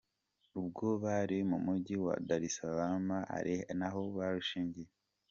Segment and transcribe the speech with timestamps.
[0.59, 3.07] Ubwo bari mu mujyi wa Dar es Salaam
[3.37, 4.91] ari naho barushingiye.